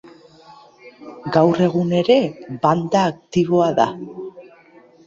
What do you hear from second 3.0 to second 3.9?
aktiboa da.